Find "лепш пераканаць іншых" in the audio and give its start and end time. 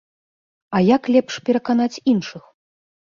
1.15-2.43